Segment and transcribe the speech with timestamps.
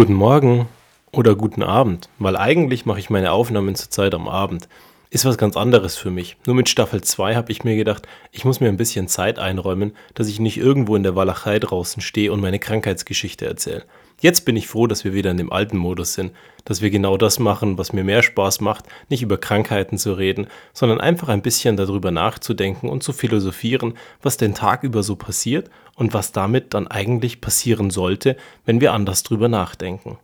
[0.00, 0.66] Guten Morgen
[1.12, 4.66] oder guten Abend, weil eigentlich mache ich meine Aufnahmen zurzeit am Abend.
[5.10, 6.38] Ist was ganz anderes für mich.
[6.46, 9.92] Nur mit Staffel 2 habe ich mir gedacht, ich muss mir ein bisschen Zeit einräumen,
[10.14, 13.84] dass ich nicht irgendwo in der Walachei draußen stehe und meine Krankheitsgeschichte erzähle.
[14.20, 16.32] Jetzt bin ich froh, dass wir wieder in dem alten Modus sind,
[16.66, 20.46] dass wir genau das machen, was mir mehr Spaß macht, nicht über Krankheiten zu reden,
[20.74, 25.70] sondern einfach ein bisschen darüber nachzudenken und zu philosophieren, was den Tag über so passiert
[25.94, 28.36] und was damit dann eigentlich passieren sollte,
[28.66, 30.18] wenn wir anders drüber nachdenken.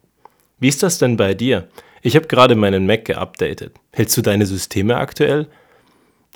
[0.58, 1.68] Wie ist das denn bei dir?
[2.02, 3.74] Ich habe gerade meinen Mac geupdatet.
[3.92, 5.48] Hältst du deine Systeme aktuell?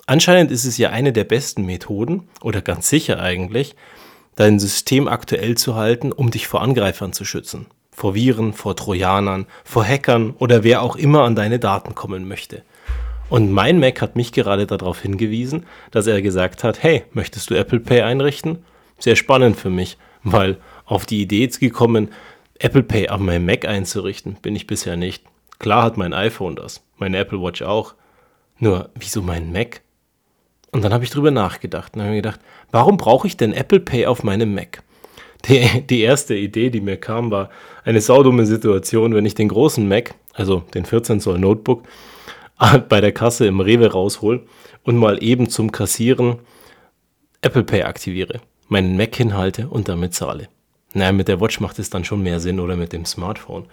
[0.06, 3.76] Anscheinend ist es ja eine der besten Methoden, oder ganz sicher eigentlich,
[4.36, 7.66] dein System aktuell zu halten, um dich vor Angreifern zu schützen.
[7.92, 12.62] Vor Viren, vor Trojanern, vor Hackern oder wer auch immer an deine Daten kommen möchte.
[13.28, 17.54] Und mein Mac hat mich gerade darauf hingewiesen, dass er gesagt hat, hey, möchtest du
[17.54, 18.64] Apple Pay einrichten?
[18.98, 22.08] Sehr spannend für mich, weil auf die Idee jetzt gekommen,
[22.58, 25.24] Apple Pay auf meinem Mac einzurichten, bin ich bisher nicht.
[25.58, 27.94] Klar hat mein iPhone das, meine Apple Watch auch.
[28.58, 29.80] Nur, wieso mein Mac?
[30.72, 32.40] Und dann habe ich drüber nachgedacht und habe mir gedacht,
[32.70, 34.82] warum brauche ich denn Apple Pay auf meinem Mac?
[35.46, 37.50] Die, die erste Idee, die mir kam, war
[37.84, 41.82] eine saudumme Situation, wenn ich den großen Mac, also den 14 Zoll Notebook,
[42.88, 44.46] bei der Kasse im Rewe raushol
[44.84, 46.38] und mal eben zum Kassieren
[47.42, 50.48] Apple Pay aktiviere, meinen Mac hinhalte und damit zahle.
[50.92, 53.66] Naja, mit der Watch macht es dann schon mehr Sinn oder mit dem Smartphone.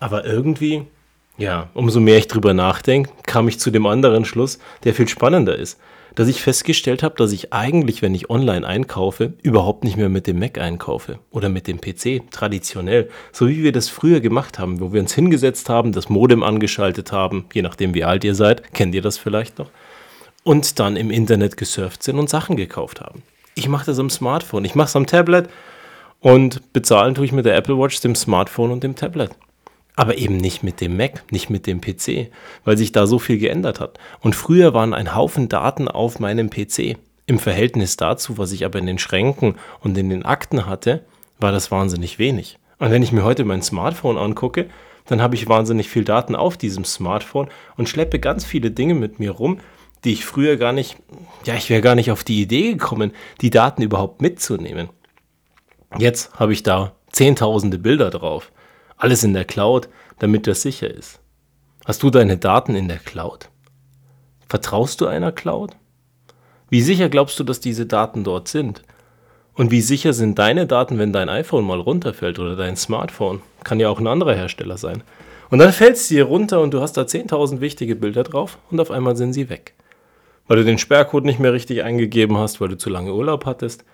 [0.00, 0.86] Aber irgendwie
[1.38, 5.56] ja, umso mehr ich drüber nachdenke, kam ich zu dem anderen Schluss, der viel spannender
[5.56, 5.78] ist.
[6.14, 10.26] Dass ich festgestellt habe, dass ich eigentlich, wenn ich online einkaufe, überhaupt nicht mehr mit
[10.26, 14.80] dem Mac einkaufe oder mit dem PC, traditionell, so wie wir das früher gemacht haben,
[14.80, 18.74] wo wir uns hingesetzt haben, das Modem angeschaltet haben, je nachdem wie alt ihr seid,
[18.74, 19.70] kennt ihr das vielleicht noch,
[20.44, 23.22] und dann im Internet gesurft sind und Sachen gekauft haben.
[23.54, 25.48] Ich mache das am Smartphone, ich mache es am Tablet
[26.20, 29.30] und bezahlen tue ich mit der Apple Watch, dem Smartphone und dem Tablet.
[29.94, 32.30] Aber eben nicht mit dem Mac, nicht mit dem PC,
[32.64, 33.98] weil sich da so viel geändert hat.
[34.20, 36.96] Und früher waren ein Haufen Daten auf meinem PC.
[37.26, 41.04] Im Verhältnis dazu, was ich aber in den Schränken und in den Akten hatte,
[41.38, 42.58] war das wahnsinnig wenig.
[42.78, 44.68] Und wenn ich mir heute mein Smartphone angucke,
[45.06, 49.18] dann habe ich wahnsinnig viel Daten auf diesem Smartphone und schleppe ganz viele Dinge mit
[49.18, 49.60] mir rum,
[50.04, 50.96] die ich früher gar nicht,
[51.44, 54.88] ja, ich wäre gar nicht auf die Idee gekommen, die Daten überhaupt mitzunehmen.
[55.98, 58.51] Jetzt habe ich da zehntausende Bilder drauf.
[59.02, 59.88] Alles in der Cloud,
[60.20, 61.18] damit das sicher ist.
[61.84, 63.48] Hast du deine Daten in der Cloud?
[64.48, 65.72] Vertraust du einer Cloud?
[66.70, 68.84] Wie sicher glaubst du, dass diese Daten dort sind?
[69.54, 73.42] Und wie sicher sind deine Daten, wenn dein iPhone mal runterfällt oder dein Smartphone?
[73.64, 75.02] Kann ja auch ein anderer Hersteller sein.
[75.50, 78.78] Und dann fällt es dir runter und du hast da 10.000 wichtige Bilder drauf und
[78.78, 79.74] auf einmal sind sie weg.
[80.46, 83.84] Weil du den Sperrcode nicht mehr richtig eingegeben hast, weil du zu lange Urlaub hattest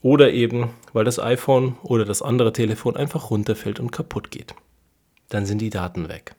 [0.00, 4.54] oder eben, weil das iPhone oder das andere Telefon einfach runterfällt und kaputt geht.
[5.28, 6.34] Dann sind die Daten weg.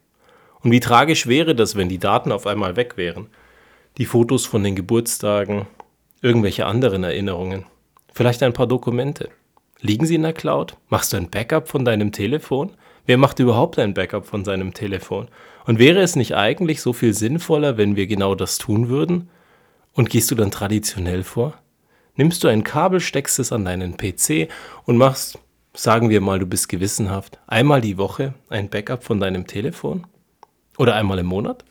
[0.62, 3.28] Und wie tragisch wäre das, wenn die Daten auf einmal weg wären?
[3.98, 5.68] Die Fotos von den Geburtstagen,
[6.22, 7.66] irgendwelche anderen Erinnerungen,
[8.14, 9.30] vielleicht ein paar Dokumente.
[9.82, 10.78] Liegen sie in der Cloud?
[10.88, 12.72] Machst du ein Backup von deinem Telefon?
[13.06, 15.28] Wer macht überhaupt ein Backup von seinem Telefon?
[15.66, 19.30] Und wäre es nicht eigentlich so viel sinnvoller, wenn wir genau das tun würden?
[19.92, 21.54] Und gehst du dann traditionell vor?
[22.16, 24.50] Nimmst du ein Kabel, steckst es an deinen PC
[24.86, 25.40] und machst,
[25.74, 30.06] sagen wir mal, du bist gewissenhaft, einmal die Woche ein Backup von deinem Telefon?
[30.78, 31.64] Oder einmal im Monat?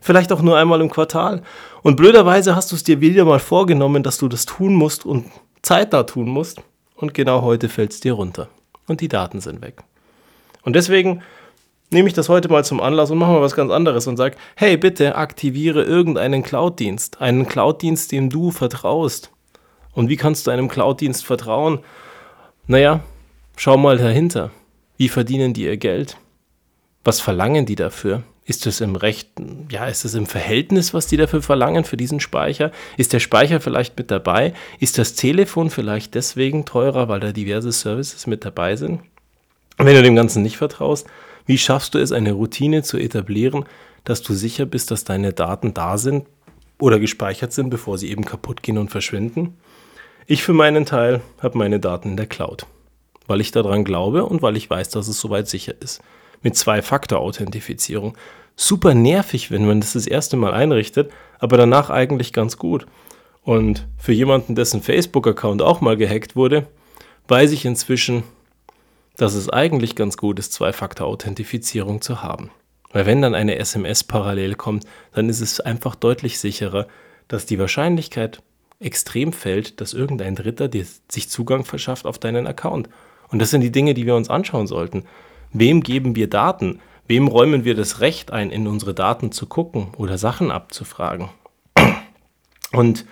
[0.00, 1.42] Vielleicht auch nur einmal im Quartal.
[1.82, 5.26] Und blöderweise hast du es dir wieder mal vorgenommen, dass du das tun musst und
[5.62, 6.62] Zeit da tun musst.
[6.94, 8.48] Und genau heute fällt es dir runter.
[8.86, 9.82] Und die Daten sind weg.
[10.62, 11.22] Und deswegen
[11.90, 14.36] nehme ich das heute mal zum Anlass und mache mal was ganz anderes und sage,
[14.56, 17.20] hey, bitte aktiviere irgendeinen Cloud-Dienst.
[17.20, 19.30] Einen Cloud-Dienst, dem du vertraust.
[19.94, 21.78] Und wie kannst du einem Cloud-Dienst vertrauen?
[22.66, 23.00] Naja,
[23.56, 24.50] schau mal dahinter.
[24.96, 26.16] Wie verdienen die ihr Geld?
[27.04, 28.22] Was verlangen die dafür?
[28.46, 32.20] Ist es im rechten, ja, ist es im Verhältnis, was die dafür verlangen für diesen
[32.20, 32.72] Speicher?
[32.98, 34.52] Ist der Speicher vielleicht mit dabei?
[34.80, 39.00] Ist das Telefon vielleicht deswegen teurer, weil da diverse Services mit dabei sind?
[39.78, 41.06] Wenn du dem Ganzen nicht vertraust,
[41.46, 43.64] wie schaffst du es, eine Routine zu etablieren,
[44.04, 46.26] dass du sicher bist, dass deine Daten da sind
[46.78, 49.56] oder gespeichert sind, bevor sie eben kaputt gehen und verschwinden?
[50.26, 52.64] Ich für meinen Teil habe meine Daten in der Cloud,
[53.26, 56.00] weil ich daran glaube und weil ich weiß, dass es soweit sicher ist.
[56.40, 58.16] Mit Zwei-Faktor-Authentifizierung.
[58.56, 62.86] Super nervig, wenn man das das erste Mal einrichtet, aber danach eigentlich ganz gut.
[63.42, 66.68] Und für jemanden, dessen Facebook-Account auch mal gehackt wurde,
[67.28, 68.22] weiß ich inzwischen,
[69.18, 72.50] dass es eigentlich ganz gut ist, Zwei-Faktor-Authentifizierung zu haben.
[72.92, 76.86] Weil wenn dann eine SMS parallel kommt, dann ist es einfach deutlich sicherer,
[77.28, 78.40] dass die Wahrscheinlichkeit
[78.84, 82.88] extrem fällt, dass irgendein Dritter dir sich Zugang verschafft auf deinen Account.
[83.28, 85.04] Und das sind die Dinge, die wir uns anschauen sollten.
[85.52, 86.80] Wem geben wir Daten?
[87.06, 91.28] Wem räumen wir das Recht ein, in unsere Daten zu gucken oder Sachen abzufragen?
[92.72, 93.04] Und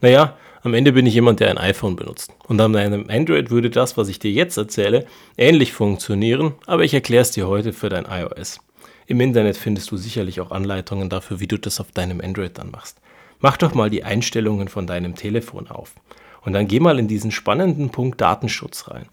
[0.00, 2.32] naja, am Ende bin ich jemand, der ein iPhone benutzt.
[2.46, 5.06] Und an einem Android würde das, was ich dir jetzt erzähle,
[5.38, 8.60] ähnlich funktionieren, aber ich erkläre es dir heute für dein iOS.
[9.06, 12.70] Im Internet findest du sicherlich auch Anleitungen dafür, wie du das auf deinem Android dann
[12.70, 13.00] machst.
[13.40, 15.94] Mach doch mal die Einstellungen von deinem Telefon auf.
[16.42, 19.06] Und dann geh mal in diesen spannenden Punkt Datenschutz rein.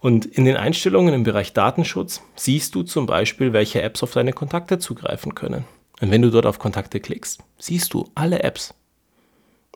[0.00, 4.32] Und in den Einstellungen im Bereich Datenschutz siehst du zum Beispiel, welche Apps auf deine
[4.32, 5.64] Kontakte zugreifen können.
[6.00, 8.74] Und wenn du dort auf Kontakte klickst, siehst du alle Apps.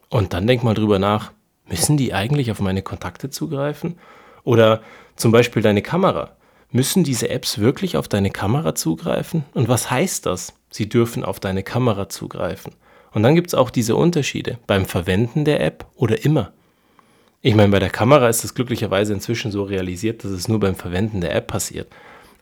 [0.09, 1.33] Und dann denk mal drüber nach,
[1.67, 3.99] müssen die eigentlich auf meine Kontakte zugreifen?
[4.45, 4.83] Oder
[5.17, 6.37] zum Beispiel deine Kamera.
[6.71, 9.45] Müssen diese Apps wirklich auf deine Kamera zugreifen?
[9.55, 10.55] Und was heißt das?
[10.71, 12.73] Sie dürfen auf deine Kamera zugreifen.
[13.13, 16.53] Und dann gibt es auch diese Unterschiede beim Verwenden der App oder immer.
[17.41, 20.77] Ich meine, bei der Kamera ist es glücklicherweise inzwischen so realisiert, dass es nur beim
[20.77, 21.89] Verwenden der App passiert.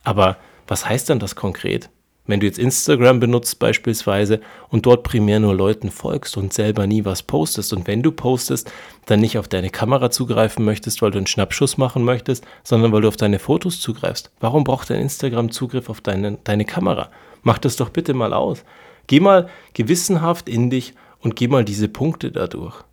[0.05, 0.37] Aber
[0.67, 1.91] was heißt dann das konkret?
[2.27, 7.05] Wenn du jetzt Instagram benutzt beispielsweise und dort primär nur Leuten folgst und selber nie
[7.05, 8.71] was postest und wenn du postest,
[9.07, 13.01] dann nicht auf deine Kamera zugreifen möchtest, weil du einen Schnappschuss machen möchtest, sondern weil
[13.01, 14.31] du auf deine Fotos zugreifst.
[14.39, 17.11] Warum braucht dein Instagram Zugriff auf deine, deine Kamera?
[17.43, 18.65] Mach das doch bitte mal aus.
[19.07, 22.85] Geh mal gewissenhaft in dich und geh mal diese Punkte dadurch.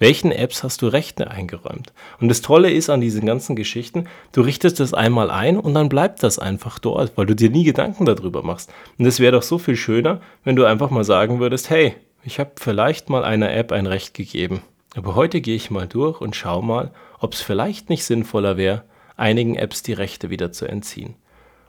[0.00, 1.92] Welchen Apps hast du Rechte eingeräumt?
[2.20, 5.88] Und das Tolle ist an diesen ganzen Geschichten, du richtest das einmal ein und dann
[5.88, 8.72] bleibt das einfach dort, weil du dir nie Gedanken darüber machst.
[8.98, 11.94] Und es wäre doch so viel schöner, wenn du einfach mal sagen würdest, hey,
[12.24, 14.62] ich habe vielleicht mal einer App ein Recht gegeben.
[14.96, 18.82] Aber heute gehe ich mal durch und schau mal, ob es vielleicht nicht sinnvoller wäre,
[19.16, 21.14] einigen Apps die Rechte wieder zu entziehen.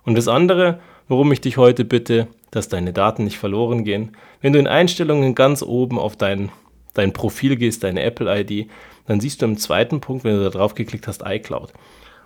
[0.04, 4.54] Und das andere, worum ich dich heute bitte, dass deine Daten nicht verloren gehen, wenn
[4.54, 6.52] du in Einstellungen ganz oben auf deinen
[6.96, 8.70] dein Profil gehst, deine Apple-ID,
[9.08, 11.72] dann siehst du im zweiten Punkt, wenn du da drauf geklickt hast, iCloud.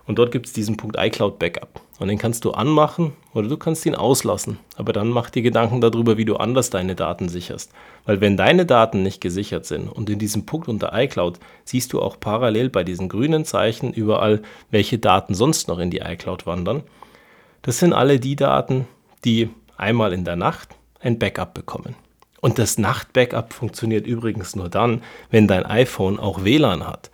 [0.06, 1.82] Und dort gibt es diesen Punkt iCloud Backup.
[2.00, 4.58] Und den kannst du anmachen oder du kannst ihn auslassen.
[4.76, 7.70] Aber dann mach dir Gedanken darüber, wie du anders deine Daten sicherst.
[8.06, 12.00] Weil wenn deine Daten nicht gesichert sind und in diesem Punkt unter iCloud siehst du
[12.00, 16.82] auch parallel bei diesen grünen Zeichen überall, welche Daten sonst noch in die iCloud wandern.
[17.62, 18.88] Das sind alle die Daten,
[19.24, 21.94] die einmal in der Nacht ein Backup bekommen.
[22.40, 27.10] Und das Nachtbackup funktioniert übrigens nur dann, wenn dein iPhone auch WLAN hat.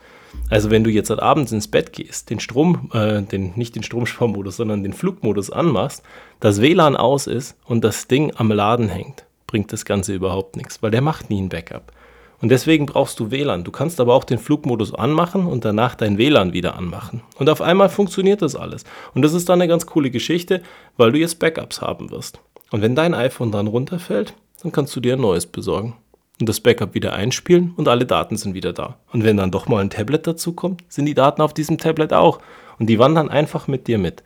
[0.49, 4.56] Also wenn du jetzt abends ins Bett gehst, den Strom, äh, den, nicht den Stromsparmodus,
[4.56, 6.02] sondern den Flugmodus anmachst,
[6.40, 10.82] das WLAN aus ist und das Ding am Laden hängt, bringt das Ganze überhaupt nichts,
[10.82, 11.93] weil der macht nie ein Backup.
[12.40, 13.64] Und deswegen brauchst du WLAN.
[13.64, 17.23] Du kannst aber auch den Flugmodus anmachen und danach dein WLAN wieder anmachen.
[17.38, 18.84] Und auf einmal funktioniert das alles.
[19.14, 20.62] Und das ist dann eine ganz coole Geschichte,
[20.99, 22.38] weil du jetzt Backups haben wirst.
[22.70, 25.94] Und wenn dein iPhone dann runterfällt, dann kannst du dir ein neues besorgen
[26.41, 28.99] und das Backup wieder einspielen und alle Daten sind wieder da.
[29.12, 32.12] Und wenn dann doch mal ein Tablet dazu kommt, sind die Daten auf diesem Tablet
[32.12, 32.41] auch
[32.79, 34.23] und die wandern einfach mit dir mit.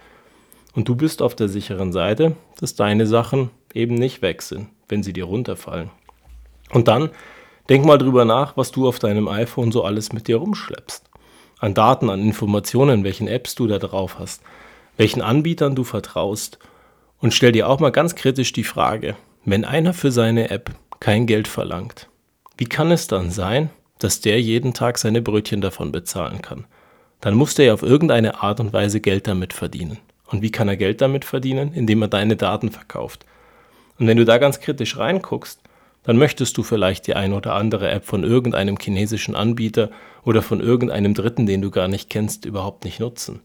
[0.75, 5.03] Und du bist auf der sicheren Seite, dass deine Sachen eben nicht weg sind, wenn
[5.03, 5.91] sie dir runterfallen.
[6.71, 7.11] Und dann
[7.69, 11.05] denk mal drüber nach, was du auf deinem iPhone so alles mit dir rumschleppst.
[11.59, 14.43] An Daten, an Informationen, welchen Apps du da drauf hast,
[14.97, 16.59] welchen Anbietern du vertraust.
[17.19, 20.71] Und stell dir auch mal ganz kritisch die Frage, wenn einer für seine App
[21.01, 22.09] kein Geld verlangt,
[22.57, 26.67] wie kann es dann sein, dass der jeden Tag seine Brötchen davon bezahlen kann?
[27.21, 29.99] Dann muss der ja auf irgendeine Art und Weise Geld damit verdienen.
[30.27, 31.73] Und wie kann er Geld damit verdienen?
[31.73, 33.25] Indem er deine Daten verkauft.
[33.99, 35.61] Und wenn du da ganz kritisch reinguckst,
[36.03, 39.91] dann möchtest du vielleicht die ein oder andere App von irgendeinem chinesischen Anbieter
[40.25, 43.41] oder von irgendeinem Dritten, den du gar nicht kennst, überhaupt nicht nutzen.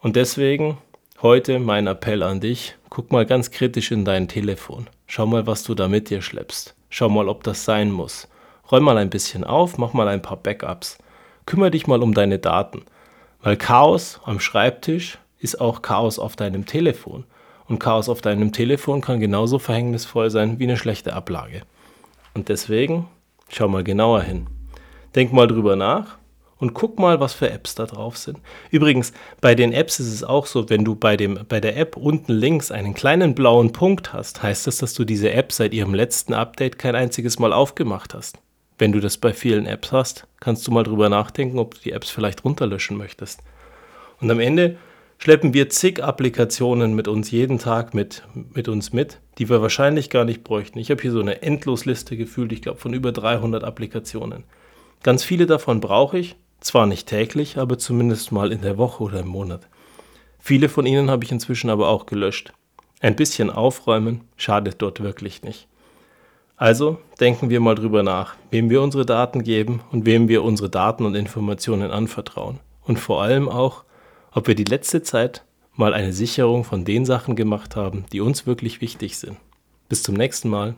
[0.00, 0.78] Und deswegen
[1.22, 4.88] heute mein Appell an dich, guck mal ganz kritisch in dein Telefon.
[5.06, 6.74] Schau mal, was du da mit dir schleppst.
[6.90, 8.28] Schau mal, ob das sein muss.
[8.70, 10.98] Räum mal ein bisschen auf, mach mal ein paar Backups.
[11.46, 12.84] Kümmer dich mal um deine Daten.
[13.40, 17.24] Weil Chaos am Schreibtisch ist auch Chaos auf deinem Telefon.
[17.68, 21.62] Und Chaos auf deinem Telefon kann genauso verhängnisvoll sein wie eine schlechte Ablage.
[22.34, 23.06] Und deswegen
[23.48, 24.46] schau mal genauer hin.
[25.14, 26.18] Denk mal drüber nach
[26.58, 28.38] und guck mal, was für Apps da drauf sind.
[28.70, 31.96] Übrigens, bei den Apps ist es auch so, wenn du bei, dem, bei der App
[31.96, 35.94] unten links einen kleinen blauen Punkt hast, heißt das, dass du diese App seit ihrem
[35.94, 38.38] letzten Update kein einziges Mal aufgemacht hast.
[38.78, 41.92] Wenn du das bei vielen Apps hast, kannst du mal drüber nachdenken, ob du die
[41.92, 43.42] Apps vielleicht runterlöschen möchtest.
[44.20, 44.76] Und am Ende
[45.18, 50.10] schleppen wir zig Applikationen mit uns jeden Tag mit, mit uns mit, die wir wahrscheinlich
[50.10, 50.78] gar nicht bräuchten.
[50.78, 54.44] Ich habe hier so eine Endlosliste gefühlt, ich glaube von über 300 Applikationen.
[55.02, 59.20] Ganz viele davon brauche ich, zwar nicht täglich, aber zumindest mal in der Woche oder
[59.20, 59.68] im Monat.
[60.38, 62.52] Viele von ihnen habe ich inzwischen aber auch gelöscht.
[63.00, 65.68] Ein bisschen aufräumen schadet dort wirklich nicht.
[66.56, 70.70] Also denken wir mal drüber nach, wem wir unsere Daten geben und wem wir unsere
[70.70, 72.60] Daten und Informationen anvertrauen.
[72.82, 73.84] Und vor allem auch,
[74.32, 75.44] ob wir die letzte Zeit
[75.74, 79.36] mal eine Sicherung von den Sachen gemacht haben, die uns wirklich wichtig sind.
[79.88, 80.74] Bis zum nächsten Mal.